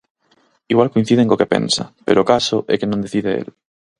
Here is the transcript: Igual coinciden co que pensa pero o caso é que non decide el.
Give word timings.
Igual 0.71 0.91
coinciden 0.93 1.29
co 1.29 1.39
que 1.41 1.51
pensa 1.53 1.83
pero 2.05 2.19
o 2.21 2.27
caso 2.33 2.57
é 2.73 2.75
que 2.79 2.89
non 2.91 3.03
decide 3.05 3.29
el. 3.39 3.47